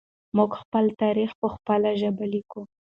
[0.37, 2.61] موږ خپل تاریخ په خپله ژبه لیکو.